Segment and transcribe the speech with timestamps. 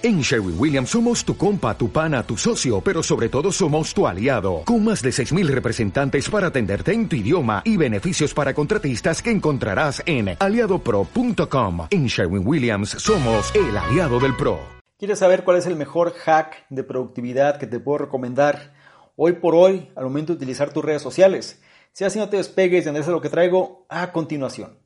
[0.00, 4.06] En Sherwin Williams somos tu compa, tu pana, tu socio, pero sobre todo somos tu
[4.06, 9.20] aliado, con más de 6.000 representantes para atenderte en tu idioma y beneficios para contratistas
[9.20, 11.88] que encontrarás en aliadopro.com.
[11.90, 14.60] En Sherwin Williams somos el aliado del PRO.
[14.98, 18.74] ¿Quieres saber cuál es el mejor hack de productividad que te puedo recomendar
[19.16, 21.60] hoy por hoy al momento de utilizar tus redes sociales?
[21.90, 24.78] Si así no te despegues de lo que traigo a continuación.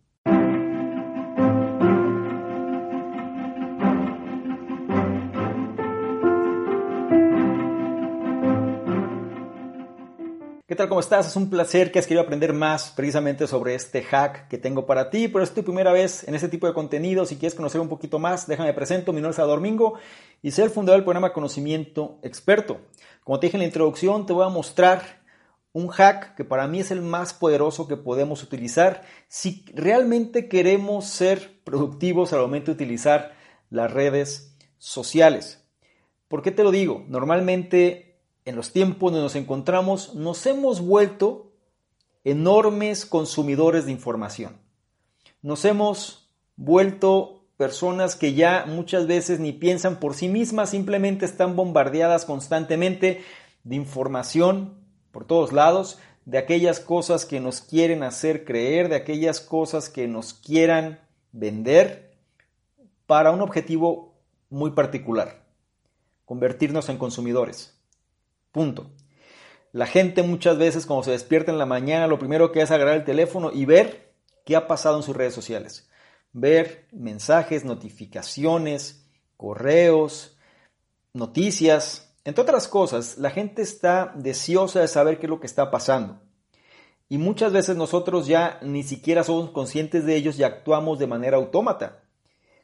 [10.73, 10.89] ¿Qué tal?
[10.89, 11.27] ¿Cómo estás?
[11.27, 15.11] Es un placer que has querido aprender más precisamente sobre este hack que tengo para
[15.11, 17.27] ti, pero es tu primera vez en este tipo de contenido.
[17.27, 19.13] Si quieres conocer un poquito más, déjame presento.
[19.13, 19.99] Mi nombre es Adormingo
[20.41, 22.81] y soy el fundador del programa Conocimiento Experto.
[23.23, 25.23] Como te dije en la introducción, te voy a mostrar
[25.75, 31.05] un hack que para mí es el más poderoso que podemos utilizar si realmente queremos
[31.05, 33.35] ser productivos al momento de utilizar
[33.69, 35.69] las redes sociales.
[36.29, 37.05] ¿Por qué te lo digo?
[37.09, 38.12] Normalmente
[38.45, 41.53] en los tiempos donde nos encontramos, nos hemos vuelto
[42.25, 44.57] enormes consumidores de información.
[45.43, 51.57] Nos hemos vuelto personas que ya muchas veces ni piensan por sí mismas, simplemente están
[51.57, 53.23] bombardeadas constantemente
[53.65, 54.75] de información
[55.13, 60.09] por todos lados, de aquellas cosas que nos quieren hacer creer, de aquellas cosas que
[60.09, 61.01] nos quieran
[61.33, 62.17] vender
[63.07, 64.15] para un objetivo
[64.49, 65.45] muy particular,
[66.25, 67.77] convertirnos en consumidores.
[68.53, 68.91] Punto.
[69.73, 72.77] La gente muchas veces cuando se despierta en la mañana lo primero que hace es
[72.77, 74.13] agarrar el teléfono y ver
[74.45, 75.89] qué ha pasado en sus redes sociales.
[76.33, 80.37] Ver mensajes, notificaciones, correos,
[81.15, 82.15] noticias.
[82.25, 86.21] Entre otras cosas, la gente está deseosa de saber qué es lo que está pasando.
[87.09, 91.39] Y muchas veces nosotros ya ni siquiera somos conscientes de ellos y actuamos de manera
[91.39, 92.05] autómata.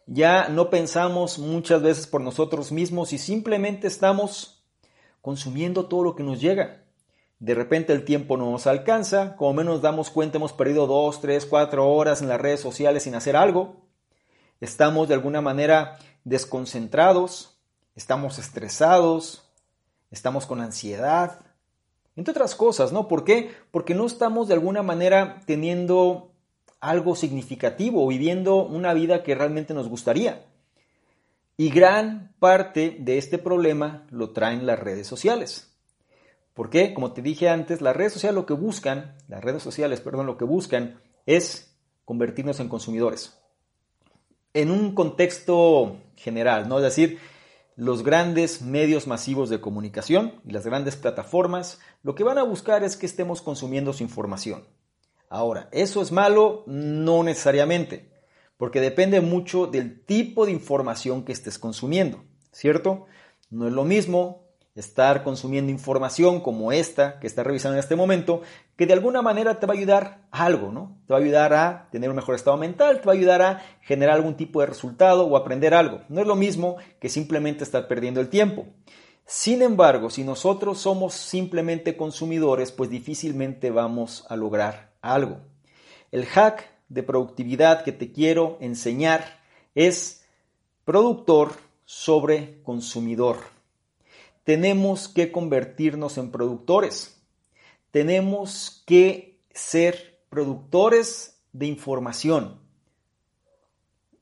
[0.06, 4.57] Ya no pensamos muchas veces por nosotros mismos y simplemente estamos
[5.20, 6.84] consumiendo todo lo que nos llega.
[7.38, 11.46] De repente el tiempo no nos alcanza, como menos damos cuenta hemos perdido dos, tres,
[11.46, 13.76] cuatro horas en las redes sociales sin hacer algo.
[14.60, 17.60] Estamos de alguna manera desconcentrados,
[17.94, 19.48] estamos estresados,
[20.10, 21.40] estamos con ansiedad,
[22.16, 23.06] entre otras cosas, ¿no?
[23.06, 23.52] ¿Por qué?
[23.70, 26.32] Porque no estamos de alguna manera teniendo
[26.80, 30.44] algo significativo viviendo una vida que realmente nos gustaría.
[31.60, 35.76] Y gran parte de este problema lo traen las redes sociales.
[36.54, 36.94] ¿Por qué?
[36.94, 40.38] Como te dije antes, las redes sociales lo que buscan, las redes sociales, perdón, lo
[40.38, 43.40] que buscan es convertirnos en consumidores.
[44.54, 46.78] En un contexto general, ¿no?
[46.78, 47.18] Es decir,
[47.74, 52.84] los grandes medios masivos de comunicación y las grandes plataformas lo que van a buscar
[52.84, 54.62] es que estemos consumiendo su información.
[55.28, 56.62] Ahora, ¿eso es malo?
[56.68, 58.17] No necesariamente
[58.58, 63.06] porque depende mucho del tipo de información que estés consumiendo, ¿cierto?
[63.50, 68.42] No es lo mismo estar consumiendo información como esta que estás revisando en este momento,
[68.76, 71.00] que de alguna manera te va a ayudar a algo, ¿no?
[71.06, 73.62] Te va a ayudar a tener un mejor estado mental, te va a ayudar a
[73.80, 76.02] generar algún tipo de resultado o aprender algo.
[76.08, 78.66] No es lo mismo que simplemente estar perdiendo el tiempo.
[79.24, 85.40] Sin embargo, si nosotros somos simplemente consumidores, pues difícilmente vamos a lograr algo.
[86.10, 89.40] El hack de productividad que te quiero enseñar
[89.74, 90.24] es
[90.84, 91.52] productor
[91.84, 93.38] sobre consumidor.
[94.44, 97.20] Tenemos que convertirnos en productores.
[97.90, 102.58] Tenemos que ser productores de información.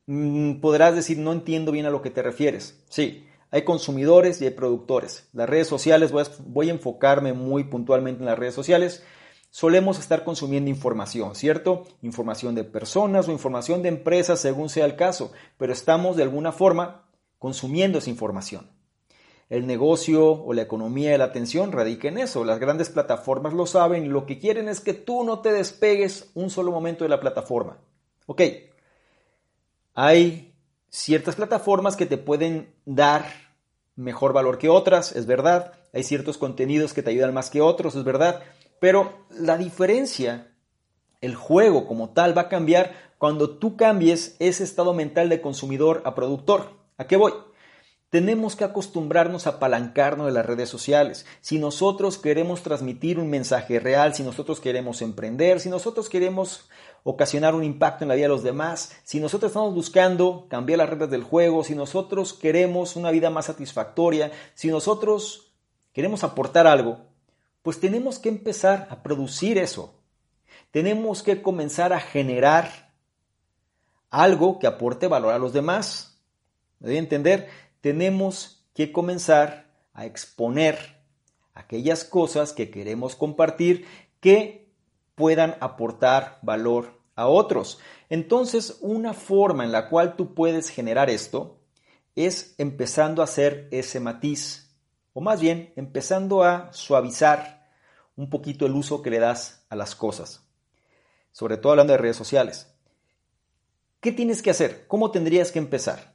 [0.06, 2.80] Mm, podrás decir, no entiendo bien a lo que te refieres.
[2.88, 5.28] Sí, hay consumidores y hay productores.
[5.32, 9.04] Las redes sociales, voy a, voy a enfocarme muy puntualmente en las redes sociales
[9.56, 11.86] solemos estar consumiendo información, ¿cierto?
[12.02, 16.52] Información de personas o información de empresas según sea el caso, pero estamos de alguna
[16.52, 17.06] forma
[17.38, 18.68] consumiendo esa información.
[19.48, 22.44] El negocio o la economía de la atención radica en eso.
[22.44, 26.30] Las grandes plataformas lo saben y lo que quieren es que tú no te despegues
[26.34, 27.78] un solo momento de la plataforma.
[28.26, 28.42] Ok,
[29.94, 30.52] hay
[30.90, 33.24] ciertas plataformas que te pueden dar
[33.94, 35.72] mejor valor que otras, es verdad.
[35.94, 38.42] Hay ciertos contenidos que te ayudan más que otros, es verdad.
[38.80, 40.52] Pero la diferencia,
[41.20, 46.02] el juego como tal, va a cambiar cuando tú cambies ese estado mental de consumidor
[46.04, 46.70] a productor.
[46.98, 47.32] ¿A qué voy?
[48.10, 51.26] Tenemos que acostumbrarnos a apalancarnos de las redes sociales.
[51.40, 56.68] Si nosotros queremos transmitir un mensaje real, si nosotros queremos emprender, si nosotros queremos
[57.02, 60.90] ocasionar un impacto en la vida de los demás, si nosotros estamos buscando cambiar las
[60.90, 65.52] reglas del juego, si nosotros queremos una vida más satisfactoria, si nosotros
[65.92, 67.00] queremos aportar algo,
[67.66, 70.00] pues tenemos que empezar a producir eso.
[70.70, 72.94] Tenemos que comenzar a generar
[74.08, 76.22] algo que aporte valor a los demás.
[76.78, 77.50] ¿Me doy a entender?
[77.86, 81.04] tenemos que comenzar a exponer
[81.54, 83.86] aquellas cosas que queremos compartir
[84.18, 84.72] que
[85.14, 87.78] puedan aportar valor a otros.
[88.08, 91.60] Entonces, una forma en la cual tú puedes generar esto
[92.16, 94.65] es empezando a hacer ese matiz,
[95.16, 97.66] o más bien empezando a suavizar
[98.16, 100.46] un poquito el uso que le das a las cosas,
[101.32, 102.70] sobre todo hablando de redes sociales.
[104.00, 104.86] ¿Qué tienes que hacer?
[104.88, 106.12] ¿Cómo tendrías que empezar?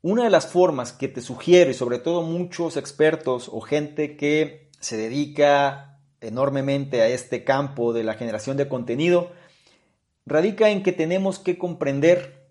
[0.00, 4.70] Una de las formas que te sugiero, y sobre todo muchos expertos o gente que
[4.80, 9.32] se dedica enormemente a este campo de la generación de contenido,
[10.24, 12.48] radica en que tenemos que comprender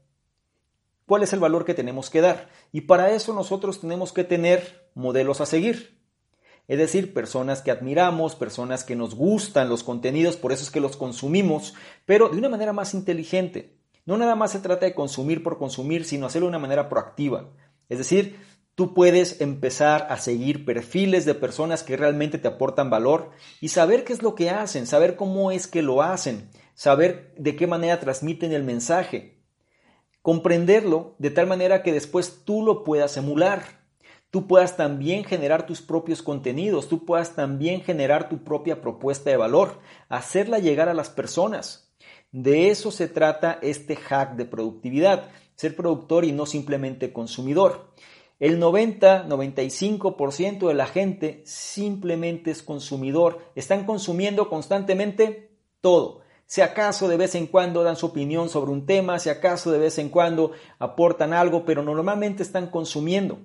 [1.08, 2.50] cuál es el valor que tenemos que dar.
[2.72, 5.98] Y para eso nosotros tenemos que tener modelos a seguir.
[6.68, 10.82] Es decir, personas que admiramos, personas que nos gustan los contenidos, por eso es que
[10.82, 13.78] los consumimos, pero de una manera más inteligente.
[14.06, 17.52] No nada más se trata de consumir por consumir, sino hacerlo de una manera proactiva.
[17.88, 18.38] Es decir,
[18.76, 24.04] tú puedes empezar a seguir perfiles de personas que realmente te aportan valor y saber
[24.04, 28.00] qué es lo que hacen, saber cómo es que lo hacen, saber de qué manera
[28.00, 29.42] transmiten el mensaje.
[30.22, 33.87] Comprenderlo de tal manera que después tú lo puedas emular.
[34.30, 39.38] Tú puedas también generar tus propios contenidos, tú puedas también generar tu propia propuesta de
[39.38, 39.80] valor,
[40.10, 41.94] hacerla llegar a las personas.
[42.32, 47.94] De eso se trata este hack de productividad, ser productor y no simplemente consumidor.
[48.40, 53.40] El 90-95% de la gente simplemente es consumidor.
[53.56, 56.22] Están consumiendo constantemente todo.
[56.50, 59.80] Si acaso de vez en cuando dan su opinión sobre un tema, si acaso de
[59.80, 63.40] vez en cuando aportan algo, pero normalmente están consumiendo.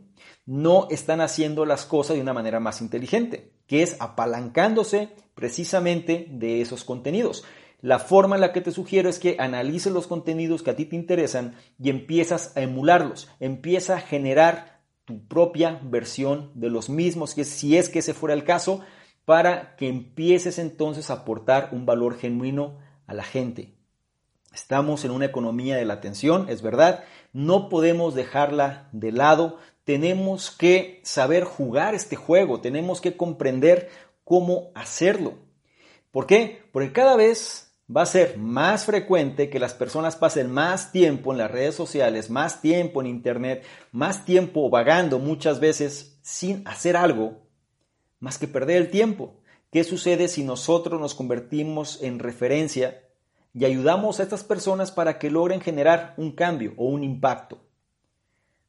[0.47, 6.63] No están haciendo las cosas de una manera más inteligente, que es apalancándose precisamente de
[6.63, 7.43] esos contenidos.
[7.81, 10.85] La forma en la que te sugiero es que analices los contenidos que a ti
[10.85, 17.33] te interesan y empiezas a emularlos, empieza a generar tu propia versión de los mismos,
[17.33, 18.81] si es que ese fuera el caso,
[19.25, 23.75] para que empieces entonces a aportar un valor genuino a la gente.
[24.53, 30.51] Estamos en una economía de la atención, es verdad, no podemos dejarla de lado, tenemos
[30.51, 33.91] que saber jugar este juego, tenemos que comprender
[34.25, 35.35] cómo hacerlo.
[36.11, 36.63] ¿Por qué?
[36.73, 41.39] Porque cada vez va a ser más frecuente que las personas pasen más tiempo en
[41.39, 47.43] las redes sociales, más tiempo en Internet, más tiempo vagando muchas veces sin hacer algo,
[48.21, 49.42] más que perder el tiempo.
[49.73, 53.09] ¿Qué sucede si nosotros nos convertimos en referencia
[53.55, 57.59] y ayudamos a estas personas para que logren generar un cambio o un impacto?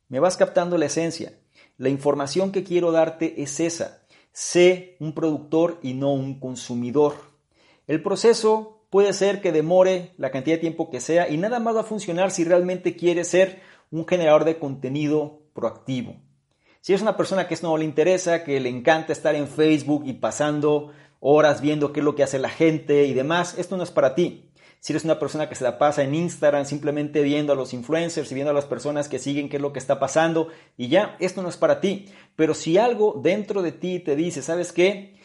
[0.08, 1.38] Me vas captando la esencia.
[1.78, 4.06] La información que quiero darte es esa.
[4.32, 7.16] Sé un productor y no un consumidor.
[7.86, 11.76] El proceso puede ser que demore la cantidad de tiempo que sea y nada más
[11.76, 13.62] va a funcionar si realmente quiere ser
[13.92, 16.16] un generador de contenido proactivo.
[16.84, 20.12] Si es una persona que no le interesa, que le encanta estar en Facebook y
[20.12, 20.92] pasando
[21.22, 24.16] horas viendo qué es lo que hace la gente y demás, esto no es para
[24.16, 24.50] ti.
[24.82, 28.30] Si eres una persona que se la pasa en Instagram simplemente viendo a los influencers
[28.30, 31.16] y viendo a las personas que siguen qué es lo que está pasando y ya,
[31.22, 32.10] esto no es para ti.
[32.36, 35.16] Pero si algo dentro de ti te dice, ¿sabes qué?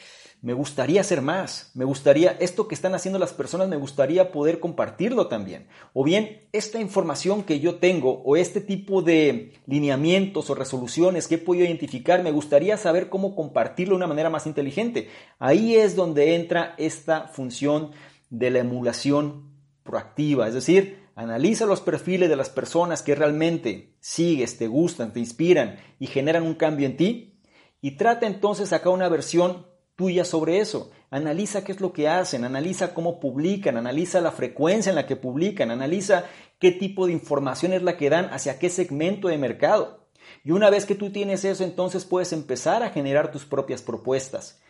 [0.40, 4.60] Me gustaría hacer más, me gustaría, esto que están haciendo las personas, me gustaría poder
[4.60, 5.66] compartirlo también.
[5.92, 11.36] O bien, esta información que yo tengo o este tipo de lineamientos o resoluciones que
[11.36, 15.08] he podido identificar, me gustaría saber cómo compartirlo de una manera más inteligente.
[15.40, 17.90] Ahí es donde entra esta función
[18.30, 19.50] de la emulación
[19.82, 25.18] proactiva, es decir, analiza los perfiles de las personas que realmente sigues, te gustan, te
[25.18, 27.40] inspiran y generan un cambio en ti
[27.80, 29.66] y trata entonces acá una versión
[29.98, 30.92] tuya sobre eso.
[31.10, 35.16] Analiza qué es lo que hacen, analiza cómo publican, analiza la frecuencia en la que
[35.16, 36.24] publican, analiza
[36.60, 40.06] qué tipo de información es la que dan hacia qué segmento de mercado.
[40.44, 44.60] Y una vez que tú tienes eso, entonces puedes empezar a generar tus propias propuestas.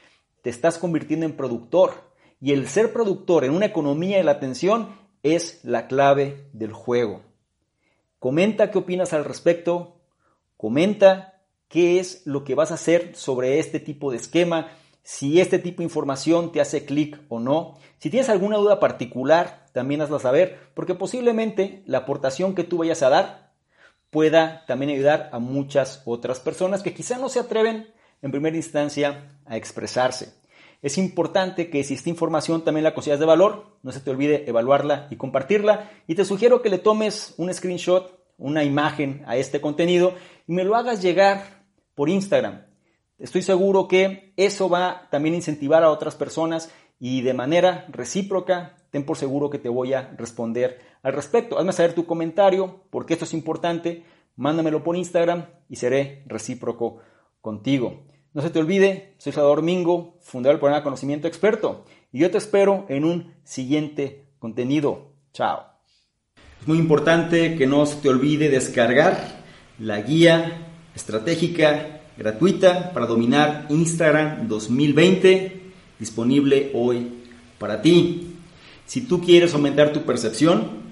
[0.40, 2.08] Te estás convirtiendo en productor.
[2.40, 7.20] Y el ser productor en una economía de la atención es la clave del juego.
[8.18, 10.00] Comenta qué opinas al respecto.
[10.56, 14.70] Comenta qué es lo que vas a hacer sobre este tipo de esquema
[15.08, 17.78] si este tipo de información te hace clic o no.
[17.96, 23.02] Si tienes alguna duda particular, también hazla saber, porque posiblemente la aportación que tú vayas
[23.02, 23.52] a dar
[24.10, 29.30] pueda también ayudar a muchas otras personas que quizá no se atreven en primera instancia
[29.46, 30.34] a expresarse.
[30.82, 34.44] Es importante que si esta información también la consideras de valor, no se te olvide
[34.46, 35.90] evaluarla y compartirla.
[36.06, 40.12] Y te sugiero que le tomes un screenshot, una imagen a este contenido
[40.46, 42.67] y me lo hagas llegar por Instagram.
[43.18, 46.70] Estoy seguro que eso va también a incentivar a otras personas
[47.00, 51.58] y de manera recíproca, ten por seguro que te voy a responder al respecto.
[51.58, 54.04] Hazme saber tu comentario, porque esto es importante.
[54.36, 56.98] mándamelo por Instagram y seré recíproco
[57.40, 58.04] contigo.
[58.34, 62.38] No se te olvide, soy Salvador Mingo, fundador del programa Conocimiento Experto, y yo te
[62.38, 65.12] espero en un siguiente contenido.
[65.32, 65.64] Chao.
[66.60, 69.42] Es muy importante que no se te olvide descargar
[69.78, 75.60] la guía estratégica gratuita para dominar Instagram 2020,
[76.00, 77.06] disponible hoy
[77.58, 78.34] para ti.
[78.86, 80.88] Si tú quieres aumentar tu percepción,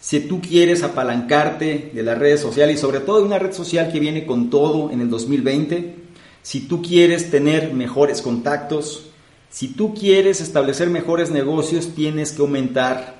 [0.00, 3.92] si tú quieres apalancarte de las redes sociales y sobre todo de una red social
[3.92, 5.96] que viene con todo en el 2020,
[6.42, 9.10] si tú quieres tener mejores contactos,
[9.50, 13.16] si tú quieres establecer mejores negocios, tienes que aumentar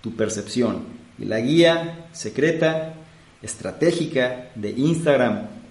[0.00, 0.84] tu percepción.
[1.18, 2.94] Y la guía secreta,
[3.42, 5.59] estratégica de Instagram,